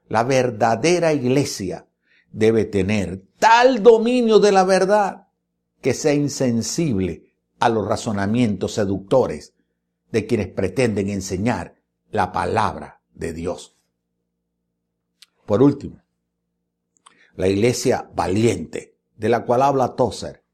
La 0.08 0.24
verdadera 0.24 1.12
iglesia 1.12 1.88
debe 2.32 2.64
tener 2.64 3.22
tal 3.38 3.82
dominio 3.82 4.38
de 4.38 4.50
la 4.50 4.64
verdad 4.64 5.28
que 5.82 5.92
sea 5.92 6.14
insensible 6.14 7.34
a 7.58 7.68
los 7.68 7.86
razonamientos 7.86 8.72
seductores 8.72 9.52
de 10.10 10.26
quienes 10.26 10.48
pretenden 10.48 11.10
enseñar 11.10 11.82
la 12.10 12.32
palabra 12.32 13.02
de 13.12 13.34
Dios. 13.34 13.76
Por 15.44 15.62
último, 15.62 16.02
la 17.34 17.48
iglesia 17.48 18.10
valiente, 18.14 18.96
de 19.18 19.28
la 19.28 19.44
cual 19.44 19.60
habla 19.60 19.94
Tozer, 19.96 20.45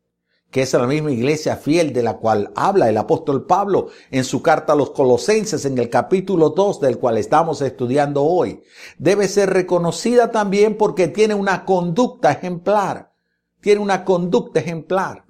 que 0.52 0.60
es 0.60 0.72
la 0.74 0.86
misma 0.86 1.10
iglesia 1.10 1.56
fiel 1.56 1.94
de 1.94 2.02
la 2.02 2.18
cual 2.18 2.52
habla 2.54 2.90
el 2.90 2.98
apóstol 2.98 3.46
Pablo 3.46 3.88
en 4.10 4.22
su 4.22 4.42
carta 4.42 4.74
a 4.74 4.76
los 4.76 4.90
colosenses 4.90 5.64
en 5.64 5.78
el 5.78 5.88
capítulo 5.88 6.50
2 6.50 6.78
del 6.78 6.98
cual 6.98 7.16
estamos 7.16 7.62
estudiando 7.62 8.22
hoy. 8.22 8.62
Debe 8.98 9.28
ser 9.28 9.48
reconocida 9.48 10.30
también 10.30 10.76
porque 10.76 11.08
tiene 11.08 11.34
una 11.34 11.64
conducta 11.64 12.30
ejemplar. 12.30 13.14
Tiene 13.62 13.80
una 13.80 14.04
conducta 14.04 14.60
ejemplar. 14.60 15.24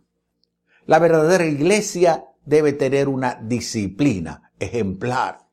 La 0.86 0.98
verdadera 0.98 1.46
iglesia 1.46 2.26
debe 2.44 2.72
tener 2.72 3.08
una 3.08 3.38
disciplina 3.40 4.50
ejemplar 4.58 5.46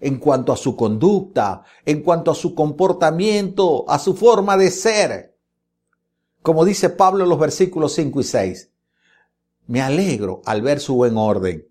en 0.00 0.18
cuanto 0.18 0.52
a 0.52 0.56
su 0.56 0.74
conducta, 0.74 1.62
en 1.86 2.02
cuanto 2.02 2.32
a 2.32 2.34
su 2.34 2.56
comportamiento, 2.56 3.84
a 3.88 4.00
su 4.00 4.16
forma 4.16 4.56
de 4.56 4.72
ser. 4.72 5.36
Como 6.42 6.64
dice 6.64 6.90
Pablo 6.90 7.22
en 7.22 7.30
los 7.30 7.38
versículos 7.38 7.92
5 7.92 8.20
y 8.20 8.24
6, 8.24 8.71
me 9.72 9.80
alegro 9.80 10.42
al 10.44 10.60
ver 10.60 10.80
su 10.80 10.96
buen 10.96 11.16
orden 11.16 11.66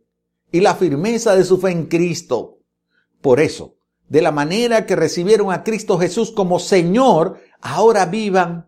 y 0.51 0.61
la 0.61 0.73
firmeza 0.73 1.35
de 1.35 1.43
su 1.43 1.59
fe 1.59 1.69
en 1.69 1.85
Cristo. 1.85 2.57
Por 3.21 3.39
eso, 3.39 3.75
de 4.09 4.23
la 4.23 4.31
manera 4.31 4.87
que 4.87 4.95
recibieron 4.95 5.51
a 5.51 5.63
Cristo 5.63 5.99
Jesús 5.99 6.31
como 6.31 6.57
Señor, 6.57 7.39
ahora 7.61 8.07
vivan 8.07 8.67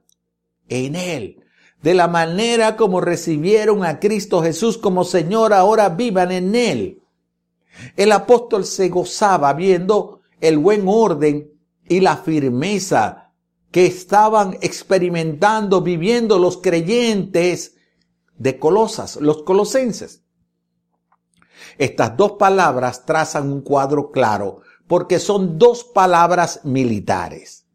en 0.69 0.95
Él. 0.95 1.43
De 1.81 1.95
la 1.95 2.07
manera 2.07 2.77
como 2.77 3.01
recibieron 3.01 3.83
a 3.83 3.99
Cristo 3.99 4.43
Jesús 4.43 4.77
como 4.77 5.03
Señor, 5.03 5.51
ahora 5.51 5.89
vivan 5.89 6.31
en 6.31 6.53
Él. 6.53 7.01
El 7.97 8.11
apóstol 8.11 8.65
se 8.65 8.89
gozaba 8.89 9.51
viendo 9.53 10.21
el 10.41 10.59
buen 10.59 10.83
orden 10.85 11.51
y 11.89 12.01
la 12.01 12.17
firmeza 12.17 13.31
que 13.71 13.87
estaban 13.87 14.59
experimentando, 14.61 15.81
viviendo 15.81 16.37
los 16.37 16.57
creyentes 16.57 17.72
de 18.37 18.59
Colosas, 18.59 19.17
los 19.17 19.43
colosenses. 19.43 20.23
Estas 21.77 22.17
dos 22.17 22.33
palabras 22.33 23.05
trazan 23.05 23.51
un 23.51 23.61
cuadro 23.61 24.11
claro 24.11 24.61
porque 24.87 25.19
son 25.19 25.57
dos 25.57 25.83
palabras 25.83 26.61
militares. 26.63 27.65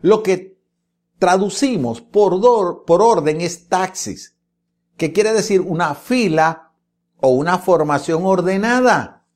Lo 0.00 0.22
que 0.22 0.58
traducimos 1.18 2.00
por, 2.00 2.84
por 2.84 3.02
orden 3.02 3.40
es 3.40 3.68
taxis, 3.68 4.36
que 4.96 5.12
quiere 5.12 5.32
decir 5.32 5.60
una 5.60 5.94
fila 5.94 6.72
o 7.20 7.28
una 7.30 7.58
formación 7.58 8.24
ordenada. 8.24 9.26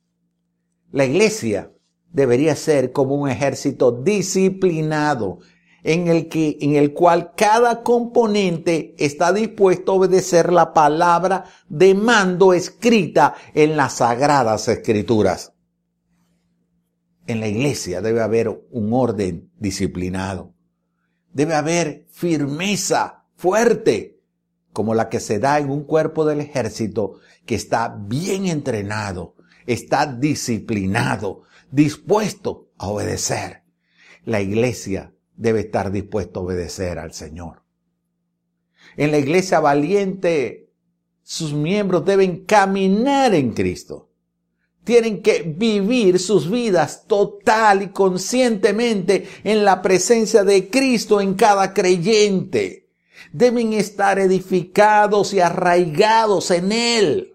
La 0.91 1.05
iglesia 1.05 1.73
debería 2.11 2.55
ser 2.55 2.91
como 2.91 3.15
un 3.15 3.29
ejército 3.29 3.91
disciplinado 3.91 5.39
en 5.83 6.07
el, 6.07 6.29
que, 6.29 6.57
en 6.61 6.75
el 6.75 6.93
cual 6.93 7.33
cada 7.35 7.83
componente 7.83 8.95
está 8.97 9.33
dispuesto 9.33 9.91
a 9.91 9.95
obedecer 9.95 10.51
la 10.51 10.73
palabra 10.73 11.45
de 11.67 11.93
mando 11.93 12.53
escrita 12.53 13.35
en 13.53 13.75
las 13.75 13.97
sagradas 13.97 14.67
escrituras. 14.69 15.53
En 17.27 17.39
la 17.39 17.47
iglesia 17.47 18.01
debe 18.01 18.21
haber 18.21 18.49
un 18.71 18.93
orden 18.93 19.51
disciplinado. 19.57 20.53
Debe 21.31 21.55
haber 21.55 22.05
firmeza 22.11 23.25
fuerte, 23.35 24.21
como 24.71 24.93
la 24.93 25.09
que 25.09 25.19
se 25.19 25.39
da 25.39 25.59
en 25.59 25.69
un 25.69 25.83
cuerpo 25.83 26.25
del 26.25 26.41
ejército 26.41 27.19
que 27.45 27.55
está 27.55 27.95
bien 28.07 28.45
entrenado, 28.45 29.35
está 29.65 30.05
disciplinado, 30.05 31.43
dispuesto 31.71 32.69
a 32.77 32.87
obedecer. 32.87 33.63
La 34.25 34.41
iglesia 34.41 35.13
debe 35.35 35.61
estar 35.61 35.91
dispuesta 35.91 36.39
a 36.39 36.43
obedecer 36.43 36.99
al 36.99 37.13
Señor. 37.13 37.63
En 38.97 39.11
la 39.11 39.17
iglesia 39.17 39.59
valiente, 39.59 40.69
sus 41.23 41.53
miembros 41.53 42.05
deben 42.05 42.45
caminar 42.45 43.33
en 43.33 43.53
Cristo. 43.53 44.09
Tienen 44.83 45.21
que 45.21 45.43
vivir 45.43 46.19
sus 46.19 46.51
vidas 46.51 47.05
total 47.07 47.83
y 47.83 47.87
conscientemente 47.87 49.27
en 49.43 49.63
la 49.63 49.81
presencia 49.81 50.43
de 50.43 50.69
Cristo 50.69 51.21
en 51.21 51.35
cada 51.35 51.73
creyente. 51.73 52.89
Deben 53.31 53.71
estar 53.73 54.19
edificados 54.19 55.33
y 55.33 55.39
arraigados 55.39 56.51
en 56.51 56.71
Él. 56.73 57.33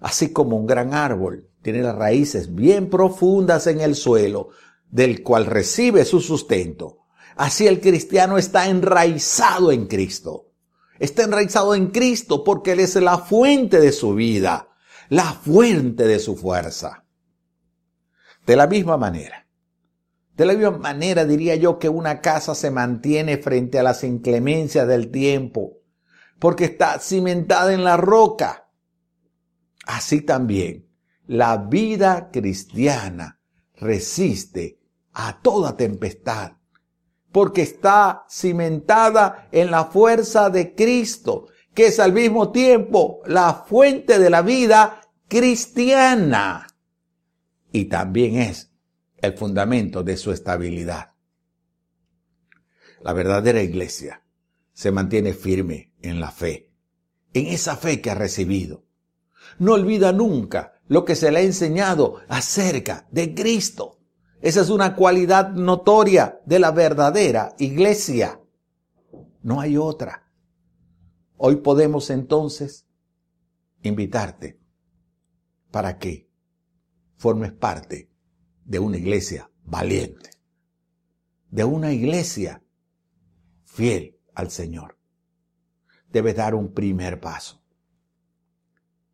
Así 0.00 0.32
como 0.32 0.56
un 0.56 0.66
gran 0.66 0.94
árbol 0.94 1.48
tiene 1.60 1.82
las 1.82 1.94
raíces 1.94 2.54
bien 2.54 2.90
profundas 2.90 3.66
en 3.68 3.80
el 3.80 3.94
suelo, 3.94 4.48
del 4.92 5.24
cual 5.24 5.46
recibe 5.46 6.04
su 6.04 6.20
sustento. 6.20 7.00
Así 7.34 7.66
el 7.66 7.80
cristiano 7.80 8.38
está 8.38 8.68
enraizado 8.68 9.72
en 9.72 9.88
Cristo. 9.88 10.52
Está 11.00 11.24
enraizado 11.24 11.74
en 11.74 11.88
Cristo 11.88 12.44
porque 12.44 12.72
Él 12.72 12.80
es 12.80 12.94
la 12.94 13.18
fuente 13.18 13.80
de 13.80 13.90
su 13.90 14.14
vida 14.14 14.68
la 15.12 15.34
fuente 15.34 16.06
de 16.06 16.18
su 16.18 16.36
fuerza. 16.36 17.04
De 18.46 18.56
la 18.56 18.66
misma 18.66 18.96
manera, 18.96 19.46
de 20.34 20.46
la 20.46 20.54
misma 20.54 20.78
manera 20.78 21.26
diría 21.26 21.54
yo 21.56 21.78
que 21.78 21.90
una 21.90 22.22
casa 22.22 22.54
se 22.54 22.70
mantiene 22.70 23.36
frente 23.36 23.78
a 23.78 23.82
las 23.82 24.04
inclemencias 24.04 24.88
del 24.88 25.10
tiempo, 25.10 25.80
porque 26.38 26.64
está 26.64 26.98
cimentada 26.98 27.74
en 27.74 27.84
la 27.84 27.98
roca. 27.98 28.70
Así 29.84 30.22
también, 30.22 30.88
la 31.26 31.58
vida 31.58 32.30
cristiana 32.32 33.38
resiste 33.74 34.80
a 35.12 35.40
toda 35.40 35.76
tempestad, 35.76 36.52
porque 37.30 37.62
está 37.62 38.24
cimentada 38.28 39.48
en 39.52 39.70
la 39.70 39.86
fuerza 39.86 40.50
de 40.50 40.74
Cristo, 40.74 41.48
que 41.74 41.86
es 41.86 42.00
al 42.00 42.12
mismo 42.12 42.52
tiempo 42.52 43.22
la 43.26 43.64
fuente 43.66 44.18
de 44.18 44.30
la 44.30 44.42
vida 44.42 45.00
cristiana 45.28 46.66
y 47.72 47.86
también 47.86 48.36
es 48.36 48.70
el 49.16 49.32
fundamento 49.32 50.02
de 50.04 50.16
su 50.16 50.30
estabilidad. 50.30 51.14
La 53.00 53.12
verdadera 53.12 53.62
iglesia 53.62 54.22
se 54.72 54.92
mantiene 54.92 55.32
firme 55.32 55.92
en 56.02 56.20
la 56.20 56.30
fe, 56.30 56.70
en 57.32 57.46
esa 57.46 57.76
fe 57.76 58.00
que 58.00 58.10
ha 58.10 58.14
recibido. 58.14 58.84
No 59.58 59.72
olvida 59.72 60.12
nunca 60.12 60.80
lo 60.86 61.04
que 61.04 61.16
se 61.16 61.32
le 61.32 61.38
ha 61.38 61.42
enseñado 61.42 62.20
acerca 62.28 63.08
de 63.10 63.34
Cristo. 63.34 64.00
Esa 64.42 64.60
es 64.60 64.70
una 64.70 64.96
cualidad 64.96 65.50
notoria 65.50 66.40
de 66.44 66.58
la 66.58 66.72
verdadera 66.72 67.54
iglesia. 67.60 68.40
No 69.40 69.60
hay 69.60 69.76
otra. 69.76 70.28
Hoy 71.36 71.56
podemos 71.56 72.10
entonces 72.10 72.84
invitarte 73.82 74.58
para 75.70 75.96
que 75.96 76.28
formes 77.14 77.52
parte 77.52 78.10
de 78.64 78.80
una 78.80 78.96
iglesia 78.96 79.48
valiente, 79.62 80.30
de 81.50 81.62
una 81.62 81.92
iglesia 81.92 82.64
fiel 83.62 84.18
al 84.34 84.50
Señor. 84.50 84.98
Debes 86.10 86.34
dar 86.34 86.56
un 86.56 86.72
primer 86.72 87.20
paso. 87.20 87.62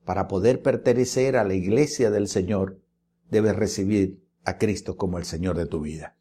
Para 0.07 0.27
poder 0.27 0.63
pertenecer 0.63 1.37
a 1.37 1.45
la 1.45 1.53
iglesia 1.53 2.11
del 2.11 2.29
Señor, 2.29 2.81
debes 3.31 3.55
recibir 3.55 4.27
a 4.45 4.59
Cristo 4.59 4.97
como 4.97 5.19
el 5.19 5.25
Señor 5.25 5.57
de 5.57 5.67
tu 5.67 5.81
vida. 5.81 6.17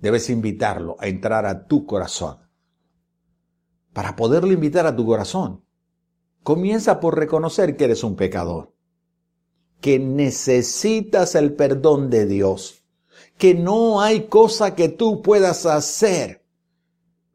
Debes 0.00 0.30
invitarlo 0.30 0.96
a 0.98 1.06
entrar 1.06 1.46
a 1.46 1.66
tu 1.66 1.86
corazón. 1.86 2.38
Para 3.92 4.16
poderlo 4.16 4.52
invitar 4.52 4.86
a 4.86 4.96
tu 4.96 5.06
corazón, 5.06 5.64
comienza 6.42 6.98
por 6.98 7.16
reconocer 7.16 7.76
que 7.76 7.84
eres 7.84 8.02
un 8.02 8.16
pecador 8.16 8.72
que 9.82 9.98
necesitas 9.98 11.34
el 11.34 11.54
perdón 11.54 12.08
de 12.08 12.24
Dios, 12.24 12.84
que 13.36 13.54
no 13.54 14.00
hay 14.00 14.28
cosa 14.28 14.76
que 14.76 14.88
tú 14.88 15.22
puedas 15.22 15.66
hacer 15.66 16.46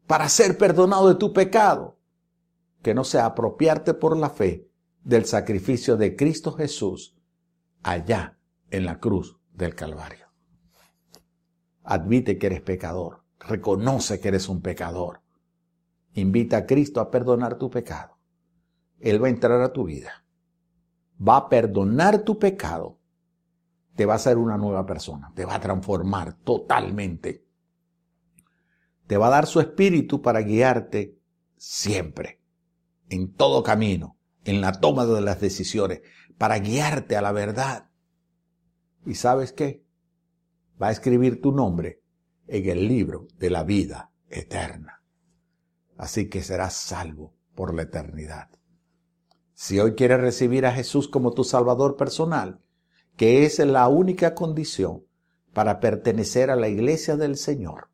para 0.06 0.30
ser 0.30 0.56
perdonado 0.56 1.08
de 1.08 1.16
tu 1.16 1.34
pecado, 1.34 1.98
que 2.82 2.94
no 2.94 3.04
sea 3.04 3.26
apropiarte 3.26 3.92
por 3.92 4.16
la 4.16 4.30
fe 4.30 4.66
del 5.04 5.26
sacrificio 5.26 5.98
de 5.98 6.16
Cristo 6.16 6.52
Jesús 6.52 7.18
allá 7.82 8.38
en 8.70 8.86
la 8.86 8.98
cruz 8.98 9.37
del 9.58 9.74
Calvario. 9.74 10.26
Admite 11.84 12.38
que 12.38 12.46
eres 12.46 12.62
pecador, 12.62 13.24
reconoce 13.38 14.20
que 14.20 14.28
eres 14.28 14.48
un 14.48 14.62
pecador, 14.62 15.20
invita 16.14 16.58
a 16.58 16.66
Cristo 16.66 17.00
a 17.00 17.10
perdonar 17.10 17.58
tu 17.58 17.70
pecado. 17.70 18.18
Él 18.98 19.22
va 19.22 19.26
a 19.26 19.30
entrar 19.30 19.60
a 19.60 19.72
tu 19.72 19.84
vida 19.84 20.24
va 21.18 21.36
a 21.36 21.48
perdonar 21.48 22.20
tu 22.20 22.38
pecado, 22.38 22.98
te 23.94 24.06
va 24.06 24.14
a 24.14 24.16
hacer 24.16 24.38
una 24.38 24.56
nueva 24.56 24.86
persona, 24.86 25.32
te 25.34 25.44
va 25.44 25.56
a 25.56 25.60
transformar 25.60 26.34
totalmente. 26.34 27.44
Te 29.06 29.16
va 29.16 29.28
a 29.28 29.30
dar 29.30 29.46
su 29.46 29.60
espíritu 29.60 30.22
para 30.22 30.42
guiarte 30.42 31.18
siempre, 31.56 32.40
en 33.08 33.34
todo 33.34 33.62
camino, 33.62 34.16
en 34.44 34.60
la 34.60 34.72
toma 34.72 35.06
de 35.06 35.20
las 35.20 35.40
decisiones, 35.40 36.02
para 36.36 36.58
guiarte 36.58 37.16
a 37.16 37.22
la 37.22 37.32
verdad. 37.32 37.87
¿Y 39.06 39.14
sabes 39.14 39.52
qué? 39.52 39.84
Va 40.80 40.88
a 40.88 40.92
escribir 40.92 41.40
tu 41.40 41.52
nombre 41.52 42.02
en 42.46 42.68
el 42.68 42.88
libro 42.88 43.26
de 43.38 43.50
la 43.50 43.64
vida 43.64 44.10
eterna. 44.28 45.02
Así 45.96 46.28
que 46.28 46.42
serás 46.42 46.74
salvo 46.74 47.34
por 47.54 47.74
la 47.74 47.82
eternidad. 47.82 48.50
Si 49.54 49.80
hoy 49.80 49.94
quieres 49.94 50.20
recibir 50.20 50.66
a 50.66 50.72
Jesús 50.72 51.08
como 51.08 51.32
tu 51.32 51.42
Salvador 51.42 51.96
personal, 51.96 52.60
que 53.16 53.44
es 53.44 53.58
la 53.58 53.88
única 53.88 54.34
condición 54.34 55.04
para 55.52 55.80
pertenecer 55.80 56.50
a 56.50 56.56
la 56.56 56.68
iglesia 56.68 57.16
del 57.16 57.36
Señor, 57.36 57.90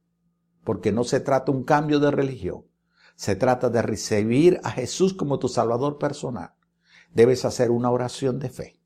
porque 0.65 0.93
no 0.93 1.05
se 1.05 1.21
trata 1.21 1.51
un 1.51 1.65
cambio 1.65 2.01
de 2.01 2.11
religión, 2.11 2.67
se 3.17 3.37
trata 3.37 3.71
de 3.71 3.81
recibir 3.81 4.61
a 4.65 4.71
Jesús 4.71 5.15
como 5.15 5.39
tu 5.39 5.49
Salvador 5.49 5.99
personal, 5.99 6.55
debes 7.15 7.45
hacer 7.47 7.71
una 7.71 7.91
oración 7.91 8.39
de 8.39 8.51
fe. 8.51 8.81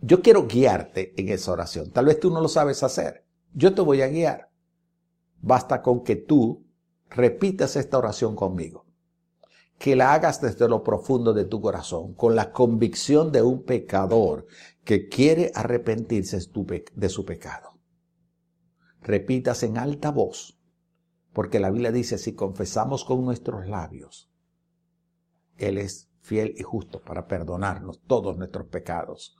Yo 0.00 0.22
quiero 0.22 0.46
guiarte 0.46 1.14
en 1.20 1.28
esa 1.28 1.52
oración. 1.52 1.90
Tal 1.90 2.06
vez 2.06 2.20
tú 2.20 2.30
no 2.30 2.40
lo 2.40 2.48
sabes 2.48 2.82
hacer. 2.82 3.24
Yo 3.52 3.74
te 3.74 3.82
voy 3.82 4.02
a 4.02 4.08
guiar. 4.08 4.50
Basta 5.40 5.82
con 5.82 6.04
que 6.04 6.16
tú 6.16 6.64
repitas 7.10 7.76
esta 7.76 7.98
oración 7.98 8.36
conmigo 8.36 8.88
que 9.78 9.94
la 9.94 10.12
hagas 10.12 10.40
desde 10.40 10.68
lo 10.68 10.82
profundo 10.82 11.32
de 11.32 11.44
tu 11.44 11.60
corazón, 11.60 12.14
con 12.14 12.34
la 12.34 12.52
convicción 12.52 13.30
de 13.30 13.42
un 13.42 13.62
pecador 13.62 14.46
que 14.84 15.08
quiere 15.08 15.52
arrepentirse 15.54 16.38
de 16.94 17.08
su 17.08 17.24
pecado. 17.24 17.78
Repitas 19.02 19.62
en 19.62 19.78
alta 19.78 20.10
voz, 20.10 20.58
porque 21.32 21.60
la 21.60 21.70
Biblia 21.70 21.92
dice, 21.92 22.18
si 22.18 22.34
confesamos 22.34 23.04
con 23.04 23.24
nuestros 23.24 23.68
labios, 23.68 24.28
Él 25.56 25.78
es 25.78 26.10
fiel 26.22 26.54
y 26.58 26.64
justo 26.64 27.00
para 27.00 27.28
perdonarnos 27.28 28.00
todos 28.06 28.36
nuestros 28.36 28.66
pecados. 28.66 29.36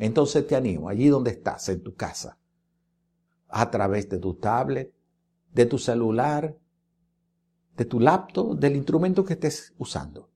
Entonces 0.00 0.46
te 0.46 0.56
animo, 0.56 0.88
allí 0.88 1.08
donde 1.08 1.30
estás, 1.30 1.68
en 1.68 1.82
tu 1.82 1.94
casa, 1.94 2.38
a 3.48 3.70
través 3.70 4.08
de 4.08 4.18
tu 4.18 4.34
tablet, 4.34 4.94
de 5.52 5.66
tu 5.66 5.76
celular, 5.76 6.56
de 7.76 7.84
tu 7.84 8.00
laptop, 8.00 8.58
del 8.58 8.76
instrumento 8.76 9.22
que 9.22 9.34
estés 9.34 9.74
usando. 9.76 10.30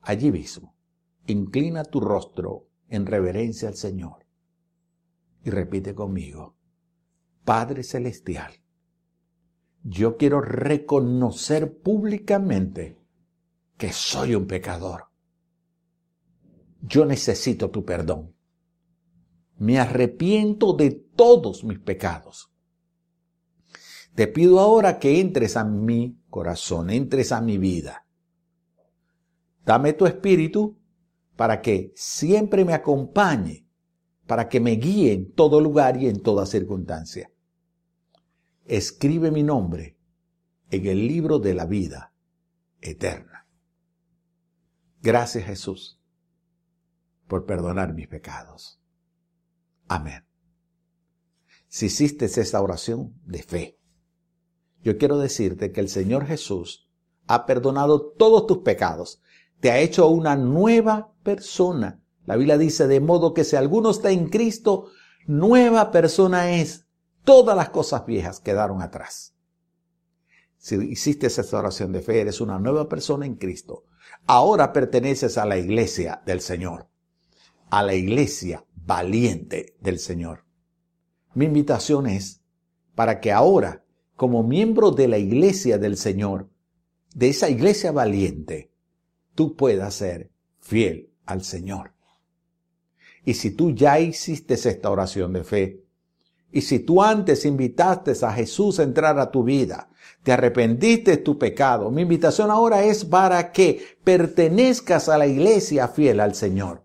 Allí 0.00 0.32
mismo, 0.32 0.74
inclina 1.26 1.84
tu 1.84 2.00
rostro 2.00 2.66
en 2.88 3.06
reverencia 3.06 3.68
al 3.68 3.76
Señor 3.76 4.26
y 5.44 5.50
repite 5.50 5.94
conmigo, 5.94 6.56
Padre 7.44 7.84
Celestial, 7.84 8.52
yo 9.84 10.16
quiero 10.16 10.40
reconocer 10.40 11.78
públicamente 11.78 12.98
que 13.76 13.92
soy 13.92 14.34
un 14.34 14.48
pecador. 14.48 15.04
Yo 16.80 17.04
necesito 17.04 17.70
tu 17.70 17.84
perdón. 17.84 18.34
Me 19.62 19.78
arrepiento 19.78 20.72
de 20.72 20.90
todos 20.90 21.62
mis 21.62 21.78
pecados. 21.78 22.52
Te 24.16 24.26
pido 24.26 24.58
ahora 24.58 24.98
que 24.98 25.20
entres 25.20 25.56
a 25.56 25.62
mí 25.62 26.18
corazón, 26.28 26.90
entres 26.90 27.30
a 27.30 27.40
mi 27.40 27.58
vida. 27.58 28.04
Dame 29.64 29.92
tu 29.92 30.06
espíritu 30.06 30.76
para 31.36 31.62
que 31.62 31.92
siempre 31.94 32.64
me 32.64 32.74
acompañe 32.74 33.68
para 34.26 34.48
que 34.48 34.58
me 34.58 34.72
guíe 34.72 35.12
en 35.12 35.32
todo 35.32 35.60
lugar 35.60 35.96
y 35.96 36.08
en 36.08 36.20
toda 36.20 36.44
circunstancia. 36.44 37.30
Escribe 38.64 39.30
mi 39.30 39.44
nombre 39.44 39.96
en 40.72 40.86
el 40.86 41.06
libro 41.06 41.38
de 41.38 41.54
la 41.54 41.66
vida 41.66 42.12
eterna. 42.80 43.46
Gracias 45.00 45.44
Jesús 45.44 46.00
por 47.28 47.46
perdonar 47.46 47.94
mis 47.94 48.08
pecados. 48.08 48.81
Amén. 49.92 50.24
Si 51.68 51.86
hiciste 51.86 52.24
esa 52.24 52.62
oración 52.62 53.12
de 53.26 53.42
fe, 53.42 53.78
yo 54.82 54.96
quiero 54.96 55.18
decirte 55.18 55.70
que 55.70 55.80
el 55.80 55.90
Señor 55.90 56.24
Jesús 56.24 56.88
ha 57.26 57.44
perdonado 57.44 58.12
todos 58.12 58.46
tus 58.46 58.58
pecados, 58.58 59.20
te 59.60 59.70
ha 59.70 59.80
hecho 59.80 60.08
una 60.08 60.34
nueva 60.34 61.12
persona. 61.22 62.02
La 62.24 62.36
Biblia 62.36 62.56
dice, 62.56 62.86
de 62.86 63.00
modo 63.00 63.34
que 63.34 63.44
si 63.44 63.56
alguno 63.56 63.90
está 63.90 64.10
en 64.10 64.30
Cristo, 64.30 64.86
nueva 65.26 65.90
persona 65.90 66.52
es. 66.52 66.86
Todas 67.22 67.54
las 67.54 67.68
cosas 67.68 68.06
viejas 68.06 68.40
quedaron 68.40 68.80
atrás. 68.80 69.34
Si 70.56 70.76
hiciste 70.76 71.26
esa 71.26 71.58
oración 71.58 71.92
de 71.92 72.00
fe, 72.00 72.22
eres 72.22 72.40
una 72.40 72.58
nueva 72.58 72.88
persona 72.88 73.26
en 73.26 73.34
Cristo. 73.34 73.84
Ahora 74.24 74.72
perteneces 74.72 75.36
a 75.36 75.44
la 75.44 75.58
iglesia 75.58 76.22
del 76.24 76.40
Señor, 76.40 76.88
a 77.68 77.82
la 77.82 77.92
iglesia 77.92 78.64
valiente 78.84 79.76
del 79.80 79.98
Señor. 79.98 80.44
Mi 81.34 81.46
invitación 81.46 82.06
es 82.06 82.42
para 82.94 83.20
que 83.20 83.32
ahora, 83.32 83.84
como 84.16 84.42
miembro 84.42 84.90
de 84.90 85.08
la 85.08 85.18
iglesia 85.18 85.78
del 85.78 85.96
Señor, 85.96 86.50
de 87.14 87.28
esa 87.28 87.48
iglesia 87.48 87.92
valiente, 87.92 88.72
tú 89.34 89.56
puedas 89.56 89.94
ser 89.94 90.30
fiel 90.60 91.10
al 91.24 91.42
Señor. 91.42 91.94
Y 93.24 93.34
si 93.34 93.50
tú 93.52 93.72
ya 93.72 94.00
hiciste 94.00 94.54
esta 94.54 94.90
oración 94.90 95.32
de 95.32 95.44
fe, 95.44 95.84
y 96.50 96.60
si 96.60 96.80
tú 96.80 97.02
antes 97.02 97.46
invitaste 97.46 98.12
a 98.22 98.32
Jesús 98.32 98.78
a 98.78 98.82
entrar 98.82 99.18
a 99.18 99.30
tu 99.30 99.42
vida, 99.42 99.88
te 100.22 100.32
arrepentiste 100.32 101.12
de 101.12 101.16
tu 101.16 101.38
pecado, 101.38 101.90
mi 101.90 102.02
invitación 102.02 102.50
ahora 102.50 102.84
es 102.84 103.04
para 103.04 103.52
que 103.52 103.82
pertenezcas 104.04 105.08
a 105.08 105.16
la 105.16 105.26
iglesia 105.26 105.88
fiel 105.88 106.20
al 106.20 106.34
Señor. 106.34 106.81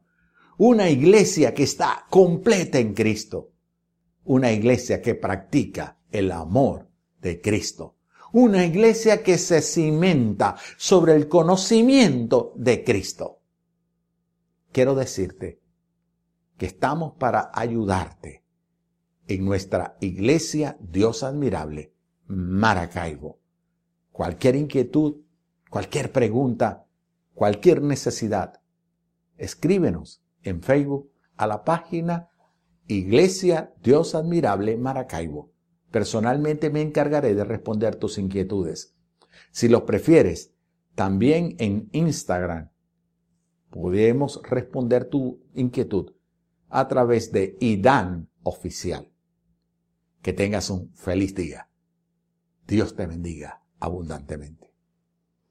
Una 0.57 0.89
iglesia 0.89 1.53
que 1.53 1.63
está 1.63 2.05
completa 2.09 2.79
en 2.79 2.93
Cristo. 2.93 3.51
Una 4.23 4.51
iglesia 4.51 5.01
que 5.01 5.15
practica 5.15 5.99
el 6.11 6.31
amor 6.31 6.89
de 7.21 7.39
Cristo 7.41 7.97
una 8.31 8.65
iglesia 8.65 9.23
que 9.23 9.37
se 9.37 9.61
cimenta 9.61 10.57
sobre 10.77 11.15
el 11.15 11.27
conocimiento 11.27 12.53
de 12.55 12.83
Cristo. 12.83 13.41
Quiero 14.71 14.95
decirte 14.95 15.61
que 16.57 16.65
estamos 16.65 17.13
para 17.13 17.51
ayudarte 17.53 18.43
en 19.27 19.45
nuestra 19.45 19.97
iglesia 20.01 20.77
Dios 20.79 21.23
admirable, 21.23 21.93
Maracaibo. 22.27 23.39
Cualquier 24.11 24.55
inquietud, 24.55 25.21
cualquier 25.69 26.11
pregunta, 26.11 26.85
cualquier 27.33 27.81
necesidad, 27.81 28.61
escríbenos 29.37 30.21
en 30.47 30.61
Facebook 30.61 31.11
a 31.35 31.47
la 31.47 31.63
página 31.63 32.29
Iglesia 32.87 33.73
Dios 33.81 34.15
Admirable 34.15 34.77
Maracaibo 34.77 35.51
Personalmente 35.91 36.69
me 36.69 36.81
encargaré 36.81 37.33
de 37.33 37.43
responder 37.43 37.95
tus 37.95 38.17
inquietudes. 38.17 38.95
Si 39.51 39.67
los 39.67 39.83
prefieres, 39.83 40.53
también 40.95 41.55
en 41.59 41.89
Instagram 41.91 42.71
podemos 43.69 44.41
responder 44.43 45.05
tu 45.05 45.43
inquietud 45.53 46.13
a 46.69 46.87
través 46.87 47.31
de 47.31 47.57
IDAN 47.59 48.29
oficial. 48.43 49.11
Que 50.21 50.33
tengas 50.33 50.69
un 50.69 50.93
feliz 50.93 51.33
día. 51.35 51.69
Dios 52.67 52.95
te 52.95 53.05
bendiga 53.05 53.63
abundantemente. 53.79 54.66